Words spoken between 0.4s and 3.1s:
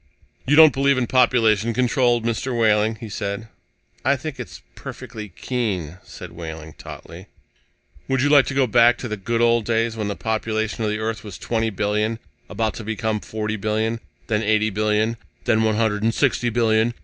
"You don't believe in population control, Mr. Wehling?" he